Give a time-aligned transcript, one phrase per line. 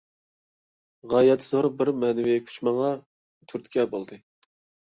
[1.11, 2.89] غايەت زور بىر مەنىۋى كۈچ ماڭا
[3.53, 4.23] تۈرتكە بولدى.